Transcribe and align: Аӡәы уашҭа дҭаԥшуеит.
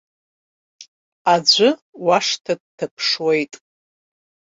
Аӡәы 1.33 1.69
уашҭа 2.05 2.53
дҭаԥшуеит. 2.59 3.53